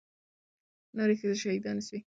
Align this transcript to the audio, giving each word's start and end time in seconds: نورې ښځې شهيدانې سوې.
نورې 0.97 1.15
ښځې 1.19 1.37
شهيدانې 1.43 1.83
سوې. 1.87 1.99